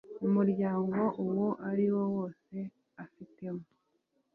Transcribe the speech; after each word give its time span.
mu 0.19 0.27
muryango 0.35 0.99
uwo 1.23 1.47
ariwo 1.69 2.01
wose 2.15 2.55
afitemo 3.03 3.63